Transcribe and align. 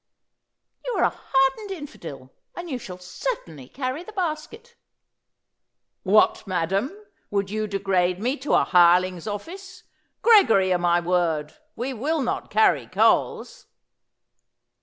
'You 0.85 0.93
are 0.95 1.03
a 1.03 1.15
hardened 1.15 1.69
infidel, 1.69 2.31
and 2.55 2.67
you 2.71 2.79
shall 2.79 2.97
certainly 2.97 3.67
carry 3.69 4.01
the 4.01 4.11
basket.'' 4.11 4.73
What, 6.03 6.47
madam, 6.47 6.91
would 7.29 7.51
you 7.51 7.67
degrade 7.67 8.19
me 8.19 8.35
to 8.37 8.55
a 8.55 8.63
hireling's 8.63 9.27
office?" 9.27 9.83
Gregory, 10.23 10.73
o' 10.73 10.79
my 10.79 10.99
wqrd, 11.01 11.53
we'll 11.75 12.23
not 12.23 12.49
carry 12.49 12.87
coals." 12.87 13.67